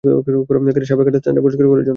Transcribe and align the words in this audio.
সাপে 0.83 1.03
কাটা 1.05 1.19
স্থানটা 1.21 1.41
পরিষ্কার 1.41 1.65
করার 1.65 1.77
জন্য। 1.77 1.89